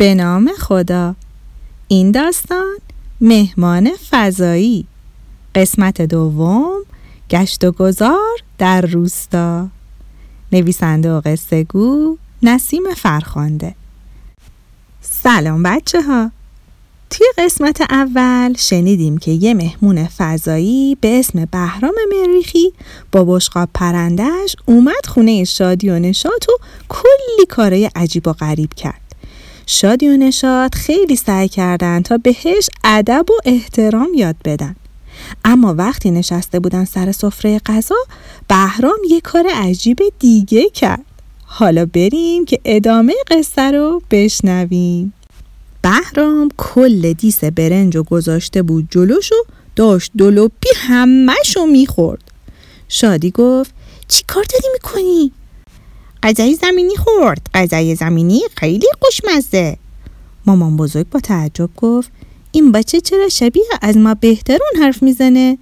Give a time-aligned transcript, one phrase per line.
[0.00, 1.14] به نام خدا.
[1.88, 2.76] این داستان
[3.20, 4.86] مهمان فضایی.
[5.54, 6.82] قسمت دوم
[7.30, 9.68] گشت و گذار در روستا.
[10.52, 13.74] نویسنده و قصه گو نسیم فرخانده
[15.00, 16.30] سلام بچه ها
[17.10, 22.72] توی قسمت اول شنیدیم که یه مهمون فضایی به اسم بهرام مریخی
[23.12, 26.52] با بشقاب پرندهش اومد خونه شادی و نشات و
[26.88, 29.09] کلی کارای عجیب و غریب کرد.
[29.72, 34.76] شادی و نشاد خیلی سعی کردن تا بهش ادب و احترام یاد بدن.
[35.44, 37.94] اما وقتی نشسته بودن سر سفره غذا
[38.48, 41.04] بهرام یه کار عجیب دیگه کرد.
[41.44, 45.12] حالا بریم که ادامه قصه رو بشنویم.
[45.82, 49.44] بهرام کل دیس برنج و گذاشته بود جلوش و
[49.76, 52.22] داشت دلوپی همهشو می‌خورد.
[52.88, 53.74] شادی گفت
[54.08, 55.32] چی کار داری می‌کنی؟
[56.22, 57.46] غذای زمینی خورد.
[57.54, 59.76] غذای زمینی خیلی خوشمزه.
[60.46, 62.12] مامان بزرگ با تعجب گفت
[62.52, 65.58] این بچه چرا شبیه از ما بهترون حرف می‌زنه؟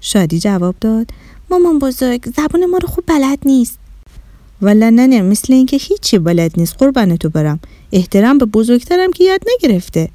[0.00, 1.10] شادی جواب داد
[1.50, 3.78] مامان بزرگ زبان ما رو خوب بلد نیست.
[4.62, 6.76] والا نه مثل اینکه هیچی بلد نیست.
[6.78, 7.60] قربان تو برم.
[7.92, 10.08] احترام به بزرگترم که یاد نگرفته.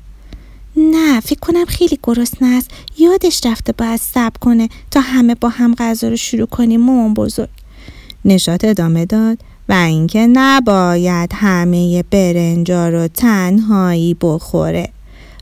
[0.77, 2.71] نه فکر کنم خیلی گرسنه است.
[2.97, 7.49] یادش رفته باید صبر کنه تا همه با هم غذا رو شروع کنیم مامان بزرگ.
[8.25, 9.37] نشات ادامه داد.
[9.71, 14.89] و اینکه نباید همه برنجا رو تنهایی بخوره.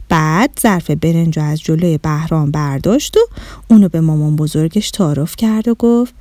[0.10, 3.20] بعد ظرف برنج رو از جلوی بهرام برداشت و
[3.70, 6.14] اونو به مامان بزرگش تعارف کرد و گفت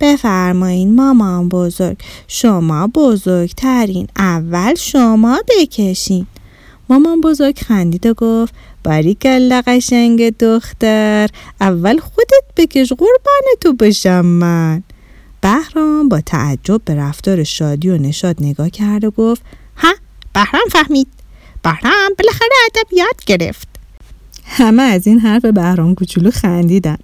[0.00, 1.96] بفرمایین مامان بزرگ
[2.28, 6.26] شما بزرگترین اول شما بکشین.
[6.88, 11.28] مامان بزرگ خندید و گفت باریکلا قشنگ دختر
[11.60, 14.82] اول خودت بکش قربان تو بشم من.
[15.46, 19.42] بهرام با تعجب به رفتار شادی و نشاد نگاه کرد و گفت
[19.76, 19.94] ها
[20.32, 21.08] بهرام فهمید
[21.62, 23.68] بهرام بالاخره ادب یاد گرفت
[24.44, 26.96] همه از این حرف بهرام کوچولو خندیدن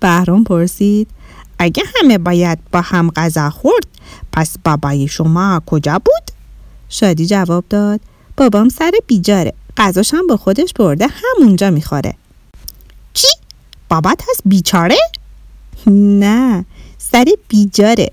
[0.00, 1.08] بهرام پرسید
[1.58, 3.86] اگه همه باید با هم غذا خورد
[4.32, 6.30] پس بابای شما کجا بود؟
[6.88, 8.00] شادی جواب داد
[8.36, 12.14] بابام سر بیجاره غذاش هم با خودش برده همونجا می‌خوره
[13.14, 13.28] چی؟
[13.88, 14.98] بابات هست بیچاره؟
[15.86, 16.64] نه
[17.12, 18.10] سر بیجاره.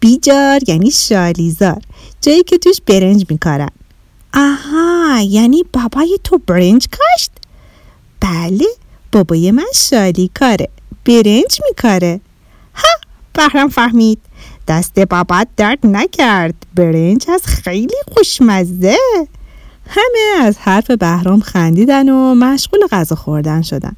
[0.00, 1.82] بیجار یعنی شالیزار.
[2.20, 3.70] جایی که توش برنج میکارن.
[4.34, 7.30] آها یعنی بابای تو برنج کاشت؟
[8.20, 8.66] بله
[9.12, 10.68] بابای من شالی کاره.
[11.04, 12.20] برنج میکاره.
[12.74, 12.88] ها
[13.32, 14.18] بهرام فهمید.
[14.68, 16.54] دست بابات درد نکرد.
[16.74, 18.96] برنج از خیلی خوشمزه.
[19.88, 23.96] همه از حرف بهرام خندیدن و مشغول غذا خوردن شدن.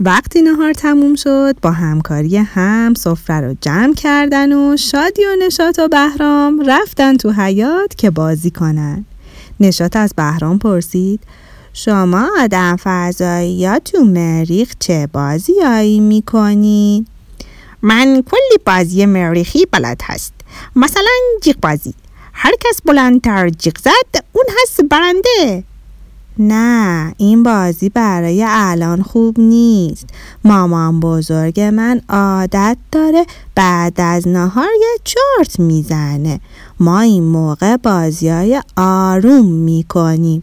[0.00, 5.78] وقتی نهار تموم شد با همکاری هم سفره رو جمع کردن و شادی و نشات
[5.78, 9.04] و بهرام رفتن تو حیات که بازی کنن.
[9.60, 11.20] نشات از بهرام پرسید
[11.72, 17.06] شما آدم فضایی یا تو مریخ چه بازیایی می‌کنین؟
[17.82, 20.34] من کلی بازی مریخی بلد هست.
[20.76, 21.12] مثلا
[21.42, 21.94] جیغ بازی.
[22.32, 25.64] هر کس بلندتر جیغ زد اون هست برنده.
[26.38, 30.06] نه این بازی برای الان خوب نیست.
[30.44, 36.40] مامان بزرگ من عادت داره بعد از نهار یه چرت می‌زنه.
[36.80, 40.42] ما این موقع بازی های آروم می‌کنیم.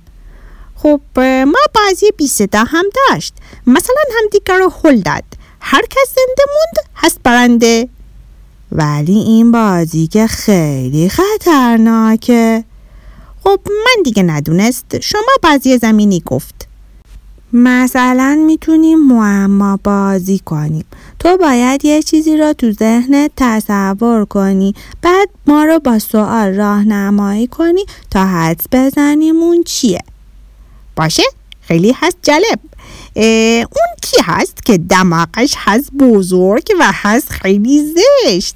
[0.76, 1.02] خب
[1.46, 3.34] ما بازی بی صدا هم داشت.
[3.68, 5.24] مثلا همدیگر رو هل داد.
[5.62, 7.90] هر کس زنده موند هست برنده.
[8.72, 12.64] ولی این بازی که خیلی خطرناکه.
[13.44, 15.00] خب من دیگه ندونست.
[15.00, 16.68] شما بازی زمینی گفت.
[17.54, 20.86] مثلا می‌تونیم معما بازی کنیم.
[21.20, 24.76] تو باید یه چیزی را تو ذهنت تصور کنی.
[25.02, 30.00] بعد ما رو با سوال راهنمایی کنی تا حدس بزنیم اون چیه.
[30.96, 31.24] باشه؟
[31.62, 32.60] خیلی هست جالب.
[33.56, 38.56] اون کی هست که دماغش هست بزرگ و هست خیلی زشت؟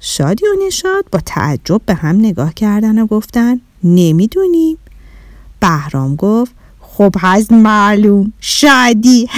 [0.00, 4.78] شادی و نشاد با تعجب به هم نگاه کردن و گفتن نمی‌دونیم
[5.60, 8.32] بهرام گفت خب هست معلوم.
[8.40, 9.28] شادی.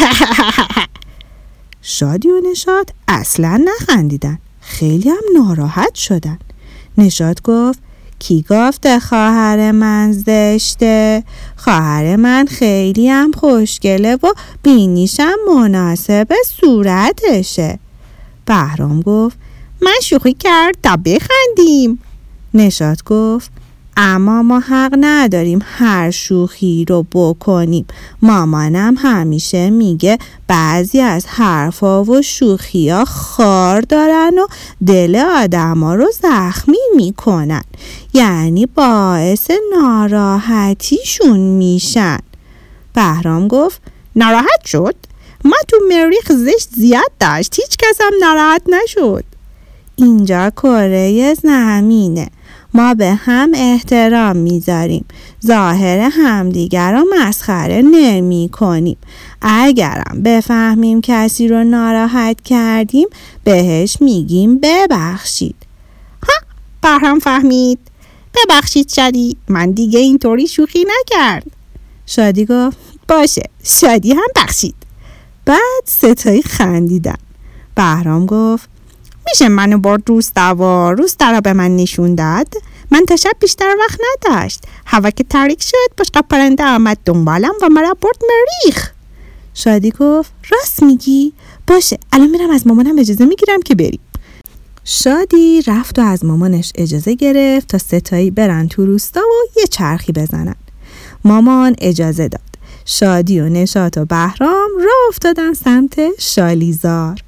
[1.82, 4.38] شادی و نشاد اصلا نخندیدن.
[4.60, 6.38] خیلی هم ناراحت شدن.
[6.98, 7.78] نشاد گفت
[8.18, 11.24] کی گفته خواهر من زشته؟
[11.56, 14.32] خواهر من خیلی هم خوشگله و
[14.62, 17.78] بینیشم مناسب صورتشه.
[18.46, 19.38] بهرام گفت
[19.82, 21.98] من شوخی کرد تا بخندیم.
[22.54, 23.50] نشاد گفت
[23.96, 27.86] اما ما حق نداریم هر شوخی رو بکنیم.
[28.22, 34.46] مامانم همیشه میگه بعضی از حرفا و شوخیا خار دارن و
[34.86, 37.64] دل آدما رو زخمی می‌کنن.
[38.14, 42.18] یعنی باعث ناراحتیشون میشن.
[42.94, 43.82] بهرام گفت
[44.16, 44.94] ناراحت شد؟
[45.44, 49.24] ما تو مریخ زشت زیاد داشت هیچ کس هم ناراحت نشد.
[49.96, 52.28] اینجا کره زمینه.
[52.74, 55.04] ما به هم احترام می‌ذاریم.
[55.46, 58.96] ظاهر همدیگر رو مسخره نمی کنیم.
[59.42, 63.08] اگرم بفهمیم کسی رو ناراحت کردیم
[63.44, 65.56] بهش میگیم ببخشید.
[66.28, 66.34] ها
[66.82, 67.78] برهم فهمید.
[68.34, 71.46] ببخشید شادی من دیگه اینطوری شوخی نکرد.
[72.06, 72.76] شادی گفت
[73.08, 74.74] باشه شادی هم بخشید.
[75.44, 77.18] بعد ستایی خندیدن.
[77.74, 78.69] بهرام گفت
[79.26, 82.54] میشه منو برد روستا و روستا را به من نشون داد؟
[82.90, 84.62] من تا شب بیشتر وقت نداشت.
[84.86, 88.90] هوا که تاریک شد بشقا پرنده آمد دنبالم و مرا برد مریخ.
[89.54, 91.32] شادی گفت راست میگی.
[91.66, 94.00] باشه الان میرم از مامانم اجازه می‌گیرم که بریم.
[94.84, 100.12] شادی رفت و از مامانش اجازه گرفت تا ستایی برن تو روستا و یه چرخی
[100.12, 100.56] بزنن.
[101.24, 102.40] مامان اجازه داد.
[102.84, 107.18] شادی و نشات و بهرام راه افتادن سمت شالیزار.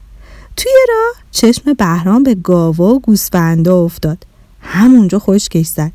[0.62, 4.26] توی راه چشم بهرام به گاوا و گوسفندا افتاد.
[4.60, 5.92] همونجا خشکش زد.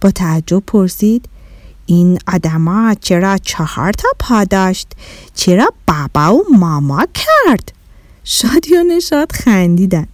[0.00, 1.28] با تعجب پرسید
[1.86, 4.88] این آدما چرا چهار تا پا داشت؟
[5.34, 7.72] چرا بابا و ماما کرد؟
[8.24, 10.06] شادی و نشاد خندیدن.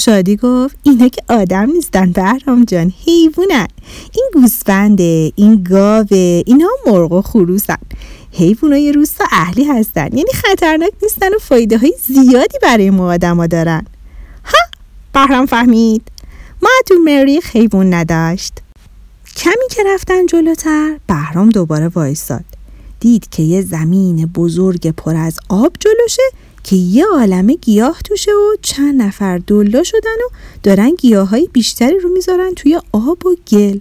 [0.00, 3.68] شادی گفت اینا که آدم نیستن بهرام جان حیوانن.
[4.14, 7.78] این گوسفنده این گاوه اینا مرغ و خروسن.
[8.32, 13.86] حیوانای روستا اهلی هستن یعنی خطرناک نیستن و فایده های زیادی برای ما آدما دارن.
[14.44, 14.58] ها؟
[15.14, 16.02] بهرام فهمید.
[16.62, 18.52] ما تو مریخ حیوان نداشت.
[19.36, 22.44] کمی که رفتن جلوتر بهرام دوباره وایستاد
[23.00, 26.22] دید که یه زمین بزرگ پر از آب جلوشه
[26.68, 31.98] که یه عالمه گیاه توشه و چند نفر دلا شدن و دارن گیاه های بیشتری
[31.98, 33.78] رو می‌ذارن توی آب و گل.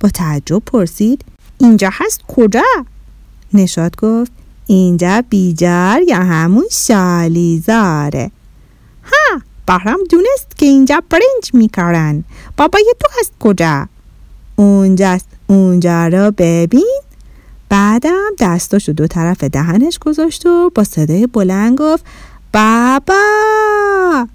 [0.00, 1.24] با تعجب پرسید
[1.58, 2.64] اینجا هست کجا؟
[3.54, 4.32] نشاد گفت
[4.66, 8.30] اینجا بیجار یا همون شالیزاره
[9.04, 12.24] ها بهرام دونست که اینجا برنج میکارن.
[12.56, 13.88] بابای تو هست کجا؟
[14.56, 15.28] اونجاست.
[15.46, 17.00] اونجا رو ببین.
[17.68, 22.04] بعدم دستاشو دو طرف دهنش گذاشت و با صدای بلند گفت
[22.52, 24.28] بابا!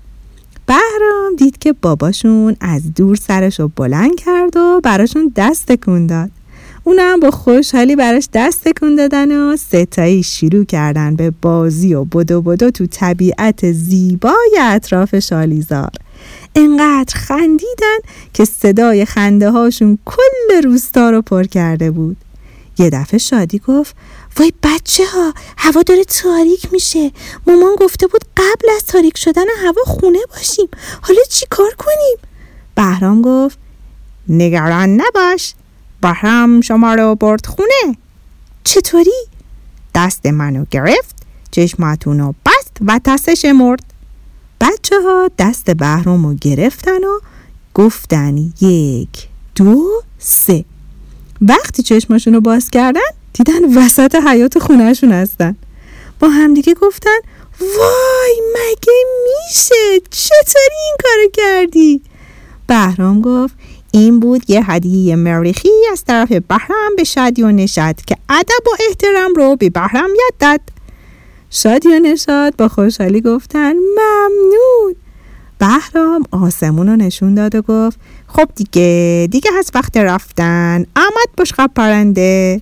[0.65, 6.31] بهرام دید که باباشون از دور سرشو بلند کرد و براشون دست تکون داد.
[6.83, 12.03] اونا هم با خوشحالی براش دست تکون دادن و ستایی شروع کردن به بازی و
[12.03, 15.91] بدو بدو تو طبیعت زیبای اطراف شالیزار.
[16.56, 17.97] انقدر خندیدن
[18.33, 22.18] که صدای خنده هاشون کل روستا رو پر کرده بود.
[22.78, 23.96] یه دفعه شادی گفت
[24.38, 27.12] وای بچه ها هوا داره تاریک میشه
[27.48, 30.68] مامان گفته بود قبل از تاریک شدن هوا خونه باشیم
[31.02, 32.18] حالا چی کار کنیم؟
[32.75, 33.58] بهرام گفت
[34.30, 35.54] نگران نباش
[36.02, 37.98] بهرام شما رو برد خونه
[38.64, 39.28] چطوری؟
[39.96, 41.16] دست منو گرفت
[41.52, 43.83] چشماتون رو بست و تسش مرد
[44.62, 47.19] بچه ها دست بهرام رو گرفتن و
[47.74, 50.66] گفتن یک دو سه
[51.47, 53.02] وقتی چشماشون رو باز کردن
[53.33, 55.56] دیدن وسط حیات خونهشون هستن.
[56.19, 57.18] با همدیگه گفتن
[57.59, 62.02] وای مگه میشه؟ چطوری این کارو کردی؟
[62.68, 63.54] بهرام گفت
[63.92, 68.69] این بود یه هدیه مریخی از طرف بهرام به شادی و نشاد که ادب و
[68.90, 70.62] احترام رو به بهرام یاد داد.
[71.50, 74.95] شادی و نشاد با خوشحالی گفتن ممنون.
[75.59, 78.00] بهرام آسمون رو نشون داد و گفت
[78.35, 80.85] خب دیگه دیگه هست وقت رفتن.
[80.95, 82.61] آمد بشقب پرنده.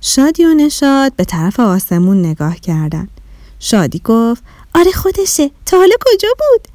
[0.00, 3.08] شادی و نشاد به طرف آسمون نگاه کردن.
[3.58, 4.42] شادی گفت
[4.74, 6.68] آره خودشه تا حالا کجا بود؟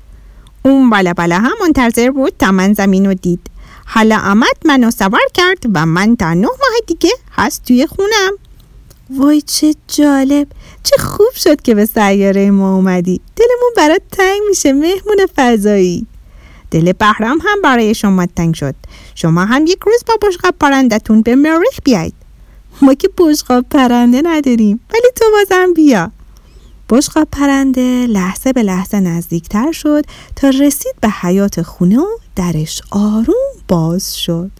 [0.65, 3.39] اون بالا بالا هم منتظر بود تا من زمین رو دید.
[3.85, 8.31] حالا آمد منو سوار کرد و من تا نه ماه دیگه هست توی خونم.
[9.09, 10.47] وای چه جالب
[10.83, 13.21] چه خوب شد که به سیاره ما اومدی.
[13.35, 16.07] دلمون برات تنگ میشه مهمون فضایی.
[16.71, 18.75] دل بهرام هم برای شما تنگ شد.
[19.15, 22.13] شما هم یک روز با بشقاب پرندتون به مریخ بیاید
[22.81, 26.11] ما که بشقاب پرنده نداریم ولی تو بازم بیا.
[26.89, 33.51] بشقاب پرنده لحظه به لحظه نزدیکتر شد تا رسید به حیات خونه و درش آروم
[33.67, 34.51] باز شد.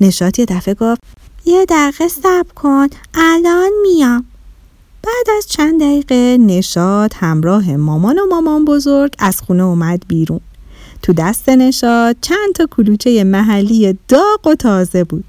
[0.00, 1.00] نشات یه دفعه گفت
[1.44, 4.24] یه دقیقه صبر کن الان میام.
[5.02, 10.40] بعد از چند دقیقه نشاد همراه مامان و مامان بزرگ از خونه اومد بیرون.
[11.02, 12.16] تو دست نشاد.
[12.20, 15.24] چند تا کلوچه محلی داغ و تازه بود.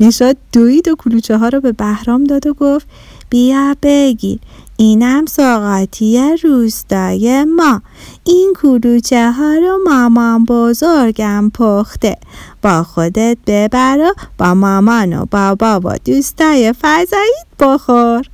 [0.00, 2.86] نشاد دوید و کلوچه ها رو به بهرام داد و گفت
[3.30, 4.38] بیا بگیر
[4.76, 7.82] اینم ساقاتی روستای ما.
[8.24, 12.16] این کلوچه ها رو مامان بزرگم پخته.
[12.62, 18.28] با خودت ببر و با مامان و بابا و دوستای فضاییت بخور.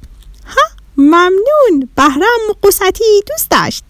[0.47, 0.63] ها
[0.97, 1.89] ممنون.
[1.97, 3.85] بهرام قوستی دوست داشت.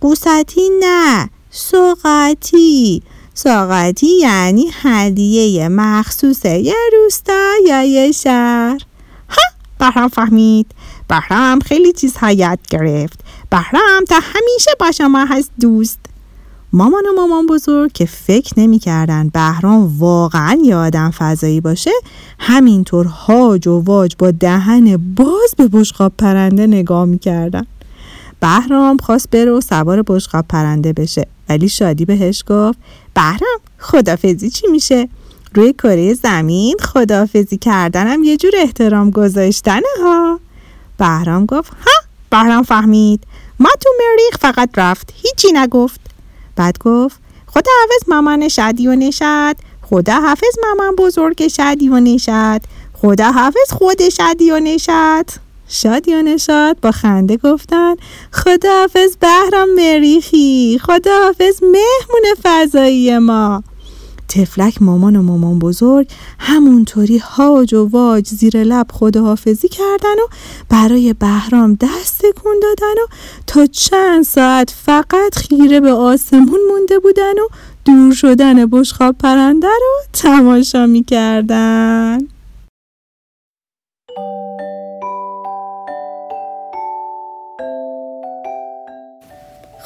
[0.00, 1.30] قوستی نه.
[1.50, 3.02] سوقاتی
[3.34, 8.80] ساقاتی یعنی هدیه مخصوص یه روستا یا یه شهر.
[9.28, 9.42] ها
[9.78, 10.66] بهرام فهمید.
[11.08, 13.20] بهرام خیلی چیزها یاد گرفت.
[13.50, 15.98] بهرام تا همیشه با شما هست دوست.
[16.72, 21.90] مامان و مامان بزرگ که فکر نمی‌کردن بهرام واقعا یه آدم فضایی باشه
[22.38, 27.66] همینطور هاج و واج با دهن باز به بشقاب پرنده نگاه می‌کردن.
[28.40, 31.26] بهرام خواست بره و سوار بشقاب پرنده بشه.
[31.48, 32.78] ولی شادی بهش گفت
[33.14, 35.08] بهرام خدافزی چی میشه؟
[35.54, 40.40] روی کره زمین خدافزی کردنم یه جور احترام گذاشتنه ها.
[40.98, 43.24] بهرام گفت ها بهرام فهمید.
[43.60, 46.00] ما تو مریخ فقط رفت هیچی نگفت.
[46.56, 52.60] بعد گفت خدا حافظ مامان شادی و نشد خدا حافظ مامان بزرگ شادی و نشد
[53.02, 57.94] خدا حافظ خود شادی و نشد شادی و نشاد با خنده گفتن
[58.32, 63.62] خداحافظ بهرام مریخی خداحافظ مهمون فضایی ما.
[64.28, 66.08] تفلک مامان و مامان بزرگ
[66.38, 70.26] همونطوری هاج و واج زیر لب خداحافظی کردن و
[70.68, 73.06] برای بهرام دست تکون دادن و
[73.46, 77.48] تا چند ساعت فقط خیره به آسمون مونده بودن و
[77.84, 82.18] دور شدن بشخاب پرنده رو تماشا می‌کردن.